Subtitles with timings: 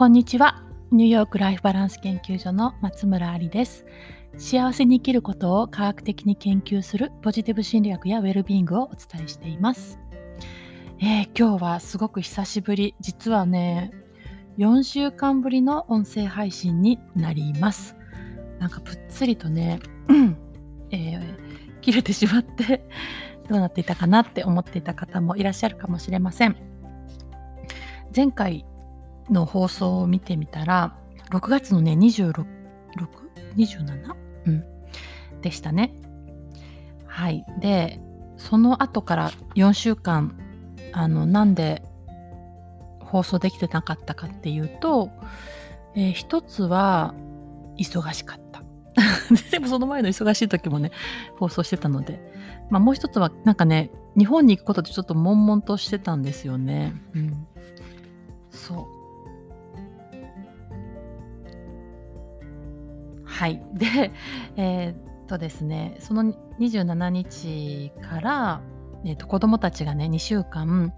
[0.00, 0.62] こんにちは。
[0.90, 3.84] ニューヨークライフバランス研究所の松村ありです。
[4.38, 9.98] 幸せに生きることを科学的に研究するポジティブ心理学やウェルビーイングをお伝えしています。
[11.00, 13.92] えー、今日はすごく久しぶり、実はね、
[14.56, 17.94] 4週間ぶりの音声配信になります。
[18.58, 19.80] なんかぷっつりとね、
[20.92, 22.88] えー、切れてしまって
[23.50, 26.56] どうなっていたかなって思っていた方もいらっしゃるかもしれません。
[28.16, 28.64] 前回
[29.30, 30.96] の放送を見てみたら、
[31.30, 32.44] 6月のね、26、
[33.56, 34.14] 27?
[34.46, 34.64] うん。
[35.40, 35.94] でしたね。
[37.06, 37.44] はい。
[37.60, 38.00] で、
[38.36, 40.36] その後から4週間、
[40.92, 41.82] あの、なんで
[43.00, 45.10] 放送できてなかったかっていうと、
[45.94, 47.14] えー、一つは、
[47.76, 48.62] 忙しかった。
[49.50, 50.90] でもその前の忙しい時もね、
[51.38, 52.20] 放送してたので、
[52.68, 56.92] まあもう一つは、なんかね、日本に行くことでちょっと悶々としてたんですよね。
[57.14, 57.46] うん。
[58.50, 58.99] そう。
[63.40, 63.62] はい。
[63.72, 64.12] で、
[64.56, 68.60] えー、っとですね、その27日から、
[69.06, 70.92] えー、っと子供たちがね、2週間、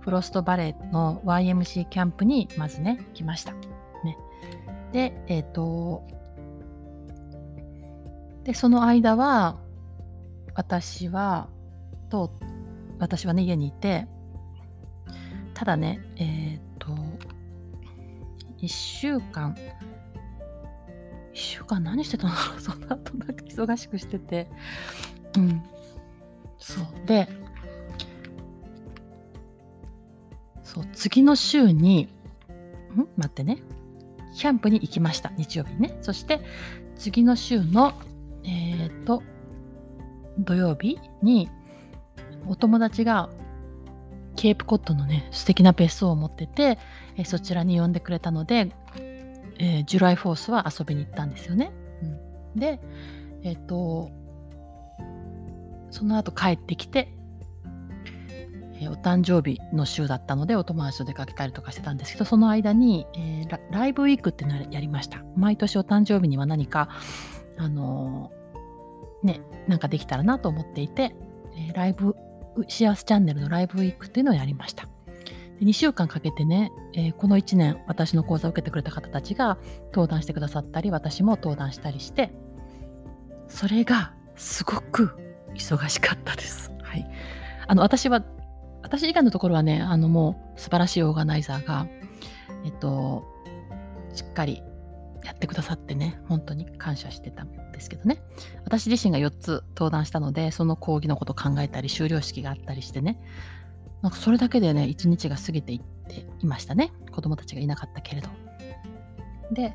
[0.00, 3.54] フロストバレーの YMC キャンプにまずね、来ました。
[4.04, 4.18] ね、
[4.92, 6.04] で、えー、っと、
[8.44, 9.56] で、その間は、
[10.54, 11.48] 私は、
[12.10, 12.34] と、
[12.98, 14.06] 私はね、家にいて、
[15.54, 16.90] ただね、えっと、
[18.58, 19.56] 1週間、
[21.38, 22.34] 週間何してたの？
[22.58, 24.50] その後なんか忙しくしてて。
[25.36, 25.62] うん。
[26.58, 27.06] そう。
[27.06, 27.28] で
[30.62, 32.08] そう次の週に
[32.94, 33.08] ん？
[33.16, 33.58] 待ってね。
[34.34, 35.98] キャンプに行きました日曜日にね。
[36.02, 36.40] そして
[36.96, 37.94] 次の週の
[38.44, 39.22] えっ、ー、と
[40.38, 41.48] 土曜日に
[42.46, 43.30] お友達が
[44.36, 46.78] ケープコットのね素敵な別荘を持ってて、
[47.16, 48.70] えそちらに呼んでくれたので
[49.58, 51.72] えー、ジュライフォースは遊びに行ったんですよね。
[52.54, 52.80] うん、で、
[53.42, 54.10] えっ、ー、と、
[55.90, 57.12] その後帰ってきて、
[58.80, 65.22] えー、お誕生日の週だったのでお友達と出かけたりとかしてたんですけど、その間に、えー、ライブウィークってのやりました。
[65.36, 66.88] 毎年お誕生日には何か、
[67.56, 68.30] あの
[69.22, 71.14] ね、なんかできたらなと思っていて、
[71.56, 72.14] えライブ、
[72.68, 74.88] 幸せチャンネルのライブウィークっていうのをやりました。
[75.60, 82.32] 2週間かけてね、えー、この1年私の講座を受けてくれた方たちが登壇してくださったり私も登壇したりして
[83.48, 85.16] それがすごく
[85.54, 86.70] 忙しかったです。
[86.82, 87.10] はい、
[87.66, 88.24] あの私は
[88.82, 91.86] 私以外のところはねあのもう素晴らしいオーガナイザーが、
[92.64, 93.24] えっと、
[94.14, 94.62] しっかり
[95.24, 98.22] やってくださってね本当に感謝してたんですけどね。
[98.64, 103.20] 私自身が4つ登壇したのでその講義のことを考えたり修了式があったりしてね。
[104.02, 106.92] なんかそれだけでね、一日が過ぎていっていましたね。
[107.10, 108.28] 子供たちがいなかったけれど。
[109.50, 109.74] で、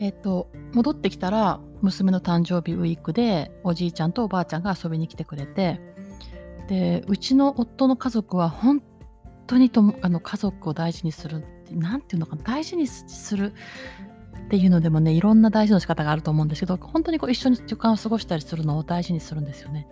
[0.00, 5.80] えっ、ー、と、戻ってきたら、娘の誕生日ウィークで、おじいちゃんとおばあちゃんが遊びに来てくれて、
[6.68, 8.82] で、うちの夫の家族は本
[9.46, 13.52] 当にとあの家族を大事にするって、なんていうのかな、大事にする
[14.46, 19.86] っていうのでもね、いろんな大事の仕方があると思うんですけど、本当にこう一緒に時間を過ごしたりするのを大事にするんですよね。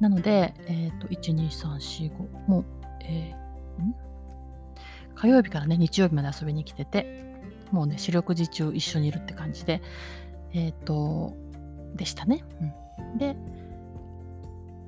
[0.00, 2.64] なので、えっ、ー、と、1、2、3、4、5、もう
[3.04, 7.24] えー、火曜日からね、日曜日まで遊びに来てて、
[7.70, 9.82] もうね、四六時中一緒にいるって感じで、
[10.52, 11.34] えっ、ー、と、
[11.94, 12.44] でしたね。
[13.00, 13.36] うん、で、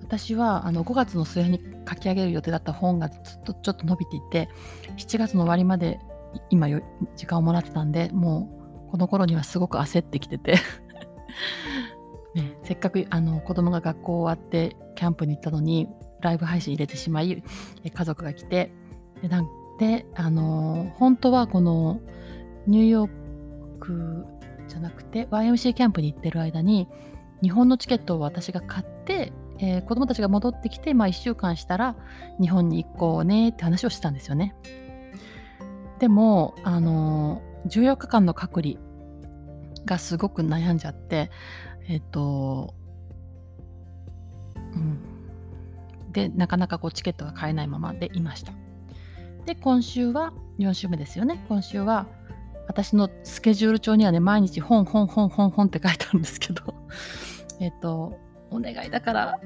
[0.02, 4.48] 私はあの5月の末に書き上げる予定だった本がずっとちょっと伸びていて、
[4.96, 5.98] 7月の終わりまで
[6.50, 6.80] 今よ
[7.16, 8.48] 時間をもらってたんで、も
[8.88, 10.56] うこの頃にはすごく焦ってきてて。
[12.34, 15.88] ね、せっかくあの子供が学校終わってキャンプに行ったのに
[16.26, 17.42] ライブ配信入れてしまい、
[17.94, 18.72] 家族が来て、
[19.22, 19.48] で、なん
[19.78, 22.00] で、あの、本当はこの
[22.66, 23.10] ニューヨー
[23.78, 24.26] ク
[24.68, 26.88] じゃなくて YMC キャンプに行ってる間に、
[27.42, 31.96] 日本のチケットを私が買って、えー、子供たちが戻ってきて、まあ1週間したら
[32.40, 34.54] 日本に行こうねって話をしたんですよね。
[35.98, 38.74] でも、あの、14日間の隔離
[39.84, 41.30] がすごく悩んじゃって、
[41.88, 42.74] えっ、と、
[46.16, 48.54] でなかなかこうチケットが買えないままでいました。
[49.44, 51.44] で今週は4週目ですよね。
[51.46, 52.06] 今週は
[52.68, 56.74] 私のスケジュール帳にはね毎日本本本本本って書いてあるんですけど
[57.60, 58.18] えっと
[58.50, 59.38] お願いだから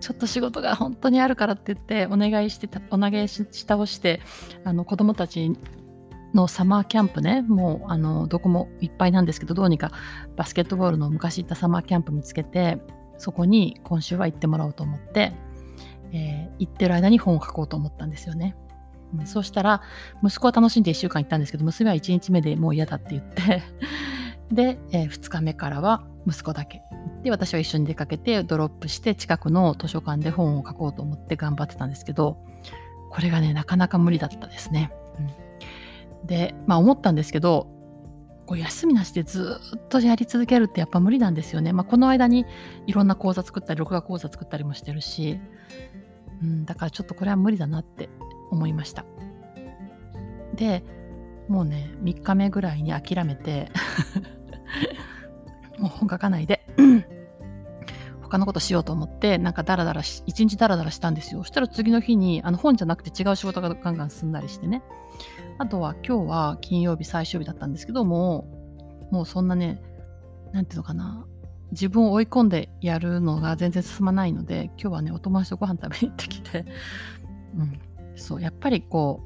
[0.00, 4.20] ちょっと仕事が本当にあるからって言ってお願いしてお願いしたをして
[4.64, 5.56] あの子供たち
[6.34, 9.92] のサマーキャンプねもうあのどこもいっぱいなんですけどどうにか
[10.34, 12.78] バスケットボールの昔行ったサマーキャンプ見つけて
[13.16, 15.32] そこに今週は行ってもらおうと思って
[16.14, 18.56] えー、行ってる間に本を書こうと思ったんですよね。
[19.18, 19.82] うんそうしたら、
[20.24, 23.62] 息子は楽しんで1週間行ったんですけど、娘は1日目でもう嫌だって言って、
[24.50, 26.82] で、え2日目からは息子だけ。
[27.22, 32.38] で、私は一緒に出かけて、ドロップして、近くの図書館で本を書こうと思って頑張ってたんですけど、
[33.10, 34.90] これがね、なかなか無理だったですね。
[35.18, 35.44] うん
[36.26, 37.68] で、まあ思ったんですけど、
[38.46, 41.72] こう休みなしでずっとやり続けるってやっぱ無理なんですよね。
[41.72, 42.44] まあ、この間に
[42.86, 45.40] いろんな講座作ったり、録画講座作ったりもしてるし、
[46.44, 48.10] うん、だからちょっとこれは無理だなって
[48.50, 49.06] 思いました。
[50.54, 50.84] で、
[51.48, 53.70] もうね、3日目ぐらいに諦めて、
[55.78, 56.66] もう本書かないで、
[58.22, 61.40] 他のことしようと思って、なんかダラダラし、一日ダラダラしたんですよ。
[61.40, 64.82] そしたら次の日に、あの本じゃなくて違う仕事がガンガン進んだりしてね。
[65.58, 68.46] あとは今日は金曜日最終日だったんですけども、
[69.10, 69.80] もうそんなね、
[70.52, 71.26] なんていうのかな、
[71.74, 76.64] 自分を追い込んでやるのが全然進まないので、今日はね、お友達とご飯食べに行ってきて、
[77.56, 77.80] うん、
[78.16, 79.20] そう、やっぱりこ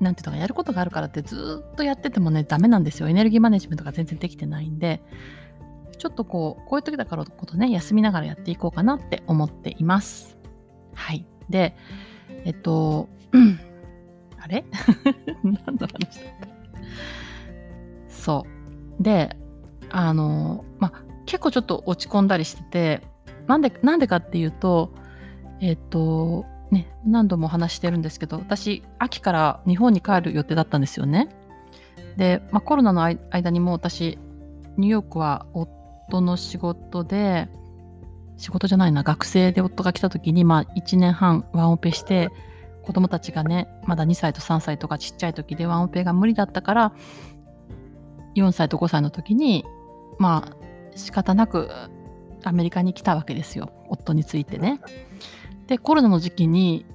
[0.00, 3.08] う、なんていうのか、やることがあるからってずっとやっててもね、ダメなんですよ。
[3.08, 5.02] エネルギーマネジメントが全然できてないんで、
[5.98, 10.38] ちょっとこう、こういう時だからことね、休みながらやっていこうかなって思っています。
[10.94, 11.26] はい。
[11.50, 11.74] で、
[12.44, 13.08] えっと、
[14.38, 14.64] あれ？
[15.42, 15.88] 何の話だっ
[16.40, 16.48] た？
[18.08, 18.46] そ
[19.00, 19.02] う。
[19.02, 19.36] で、
[19.90, 23.02] あの、まあ、結構ちょっと落ち込んだりしてて、
[23.46, 24.94] なんで、なんでかっていうと、
[25.60, 31.28] えっと、ね、何度も話してるんですけど、私、秋から日本に帰る予定だったんですよね。
[32.16, 34.18] で、まあ、コロナの間にも私、
[34.78, 37.48] ニューヨークは夫の仕事で、
[38.38, 42.30] 仕事じゃないな、学生で夫が来た時に、まあ、1年半ワンオペして、
[42.84, 46.92] 子供たちがね、まだ2歳と3歳とかちっちゃい時でワンオペが無理だったから、
[48.34, 49.66] 4歳と5歳の時に、
[50.18, 50.57] まあ、
[50.98, 51.70] 仕方なく
[52.44, 53.72] アメリカに来たわけですよ。
[53.88, 54.80] 夫についてね。
[55.66, 56.86] で、コロナの時期に、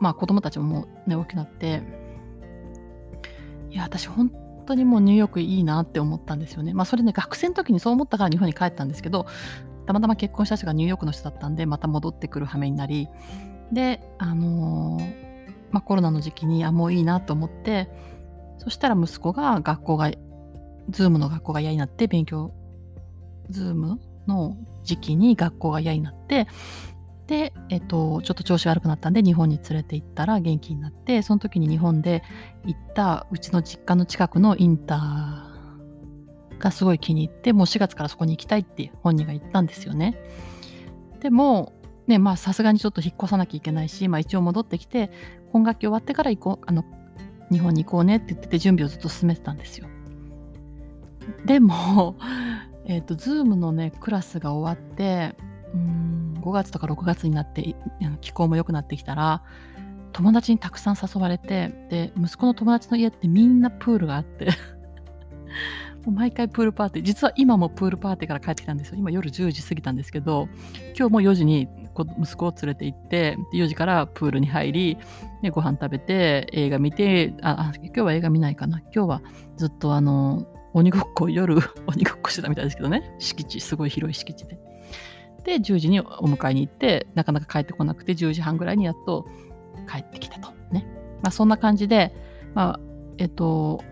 [0.00, 1.82] まあ子供たちももうね、大きくなって、
[3.70, 4.30] いや、私本
[4.66, 6.74] 当にもうニューヨークいいなって思ったんですよね。
[6.74, 9.26] まあそれね、学生の時にそう思ったから日本に帰ったんですけど、
[9.86, 13.08] たまたま結婚した人がニューヨークの人だったんで、また戻ってくる羽目になり、
[13.72, 15.34] で、あのー
[15.74, 17.90] まあコロナの時期に、あ、もういいなと思って、
[18.58, 20.12] そしたら息子が学校が、
[20.88, 22.54] ズームの学校が嫌になって勉強、
[23.50, 26.46] ズームの時期に学校が嫌になって、
[27.26, 32.22] で、えっと、ちょっと調子悪くなったんで日本に連れて行ったら元気になって、その時に日本で
[32.64, 40.18] 行ったうちの実家の近くのインターがすごい気に入って、もう4月からそこに行きたいって本人が言ったんですよね。
[41.20, 41.72] でも、
[42.06, 45.10] ね、まあさすがにちょっと引っ越さなきゃいけないし、まあ一応戻ってきて、
[45.52, 46.84] 今学期終わってから行こう、あの、
[47.50, 49.88] 日本に行こうねって言ってて準備をずっと進めてたんですよ。
[51.46, 52.16] でも、
[52.86, 55.36] えっ、と、ズームのね、クラスが終わって、
[55.72, 57.74] うん、5月とか6月になって、
[58.20, 59.42] 気候も良くなってきたら、
[60.12, 64.48] 友達にたくさん誘われて、で、息子の友達の家ってみんなプールがあって、
[66.06, 68.98] もう毎回プールパーティー、実は今もプールパーティーから帰ってきたんですよ。
[68.98, 70.48] 今夜10時過ぎたんですけど、
[70.96, 71.68] 今日も4時に
[72.20, 74.98] 息子を連れて行って、4時からプールに入り、
[75.42, 78.80] でご飯食べて、映画見て、あ、あ今日は映画見ないかな。
[78.94, 79.22] 今日は
[79.56, 81.54] ずっとあの、鬼ごっこ、夜
[81.86, 83.14] 鬼ごっこしてたみたいですけどね。
[83.20, 84.58] 敷地、すごい広い敷地で。
[85.44, 89.26] で、10時にお迎えに行って、なかなか帰ってこなくて、10時半ぐらいにやっと
[89.90, 90.50] 帰ってきたと。
[90.72, 90.86] ね。
[91.22, 92.12] まあそんな感じで、
[92.54, 92.80] まあ、
[93.18, 93.84] えっと、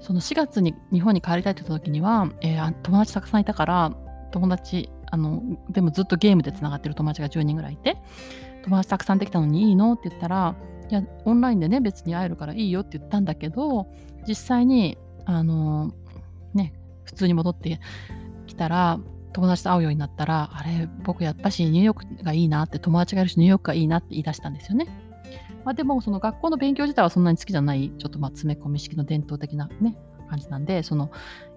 [0.00, 3.92] その4月に日本に帰りたいって言った時には、えー友達たくさんいたから、
[4.32, 7.96] 友達、あの、でもずっとゲームでつながってる友達が10人ぐらいいて、
[8.64, 10.56] 友達たくさんできたのにいいのって言ったら、
[10.90, 13.86] いや、オンラインでね、別に会えるからいいよって言ったんだけど、
[14.26, 15.92] 実際に、あの、
[16.54, 16.74] ね、
[17.04, 17.80] 普通に戻って
[18.46, 18.98] きたら、
[19.32, 24.86] 友達と会うようになったら、あれ、僕やっぱしニューヨークがいいなって、友達がいるしニューヨークがいいなって言い出したんですよね。
[25.64, 29.96] まあ、でも、その学校の勉強自体はそんなに好きじゃない、ちょっとまあ詰め込み式の伝統的なね、
[30.30, 31.10] 感じなんで、その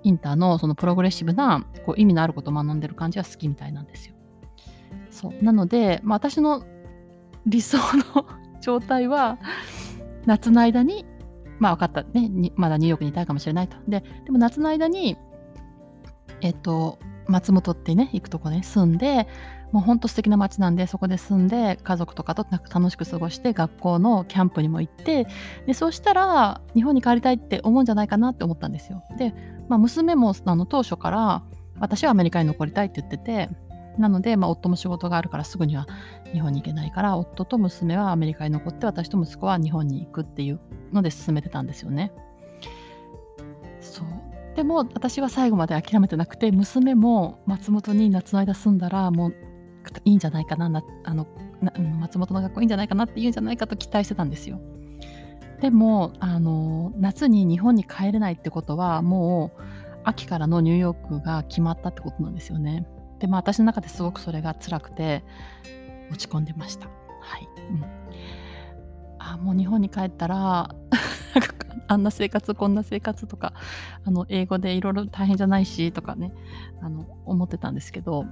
[0.03, 4.15] インターのそのプログレッシブなこう意味のあることを学んでる感じは好きみたいなんですよ。
[5.12, 5.43] そう。
[5.43, 6.65] なので、まあ、私の
[7.46, 7.77] 理想
[8.15, 8.25] の
[8.62, 9.38] 状態は、
[10.25, 11.05] 夏の間に、
[11.60, 13.78] まあ分かったね、にまだニューヨークにいたいかもしれないと。
[13.88, 15.18] で、でも夏の間に、
[16.42, 19.28] えっと、松本ってね、行くとこね、住んで、
[19.72, 25.28] もうほんと素敵な街なんで、そこで住んで、家族とかと楽しく過ごして、学校のキャンプにも行って、
[25.66, 29.04] で、そうしたら、日本に帰りたいって思うんじゃないかなって思ったんですよ。
[29.18, 29.34] で、
[29.70, 31.44] まあ、娘もあの当初から、
[31.80, 33.50] 私はアメリカに残りたいって言ってて、
[33.98, 35.88] なので、まあ、夫も仕事があるからすぐには
[36.32, 40.60] 日本に行けないから、夫と娘はアメリカに残って、私と息子は日本に行くっていう
[40.92, 42.12] ので進めてたんですよね。
[43.82, 44.08] そう。
[44.56, 49.36] でも私は最後まで諦めてなくて娘も松本に夏の間住んだらもう
[50.06, 51.28] いいんじゃないかななあの
[52.00, 54.60] 松本の学校いいんじゃないかなって言うんじゃないかと期待してたんですよ。
[55.62, 59.62] でもあの夏に日本に帰れないってことはもう
[60.04, 62.86] 秋からのニューヨークが決まったってことなんですよね。
[63.24, 65.24] でまあ私の中ですごくそれが辛くて
[66.12, 66.88] 落ち込んでました。
[67.22, 67.86] はい、うん、
[69.18, 70.75] あもう日本に帰ったら
[71.88, 73.53] あんな生活こんな生活とか
[74.03, 76.34] あの英語でいろいろ大変じゃないしとかね
[76.82, 78.25] あの思ってたんですけど、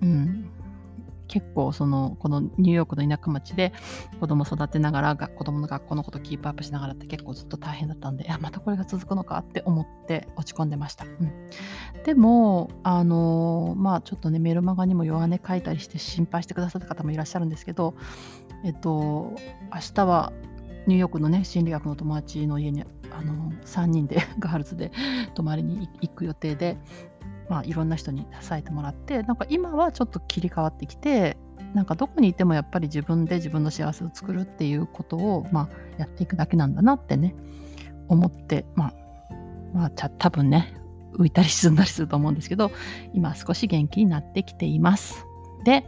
[0.00, 0.49] うん、
[1.30, 3.72] 結構そのこのニューヨークの田舎町で
[4.18, 11.32] 子供育てながら子供の学校のことキープアップしながらって結構ずっと大変だったんでまたこれが続くのかって思って落ち込んでました、うん、
[12.04, 17.94] でもあのまあちょっとねメルマガにも弱音書いたりして心配してくださった方もいらっしゃるんですけど
[18.64, 19.32] えっと
[19.72, 20.32] 明日は
[20.88, 24.90] ニューヨークのね心理学の友達の家にあの3人で ガールズで
[25.34, 26.76] 泊まりに行く予定で
[27.50, 31.36] まあ、いろんな人に支えてもらってなんか今はちょっと切り替わってきて
[31.74, 37.34] なんかどこにいてもやっぱり自分で自分の幸せを作るっていうことを、まあ、やっていくだけなんだなってね
[38.08, 38.94] 思ってまあ
[39.74, 40.74] まあ多分ね
[41.12, 42.70] 浮いたり沈んだりすると思うんですけど
[43.14, 45.26] 今少し元気になってきています。
[45.64, 45.86] で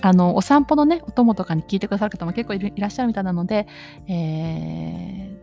[0.00, 3.66] あのお散歩のねお供とかに聞いてくださる方も結構いらっしゃるみたいなので、
[4.08, 5.38] え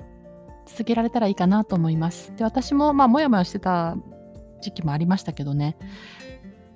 [0.65, 2.36] ー、続けられたらいいかなと思います。
[2.36, 3.96] で私もまあもやもやしてた
[4.62, 5.77] 時期もありましたけどね。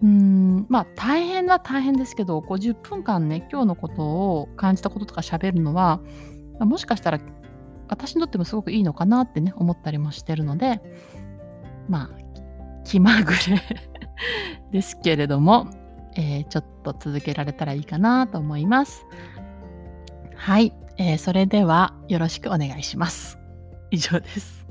[0.04, 6.02] うんまあ大変は大変ですけどこう10分間ね今日のことを感じたこととか喋るのは、
[6.60, 7.20] もしかしたら
[7.88, 10.82] 私にとってもすごくいいのかなってね思ったりもしてるので
[11.88, 12.26] まあ
[12.84, 13.38] 気まぐれ
[14.72, 15.68] ですけれども、
[16.16, 19.06] えー、ちょっと続けられたらいいかなと思います。
[20.36, 23.40] はい、えー、それではよろしくお願いします。
[23.92, 24.65] 以上です。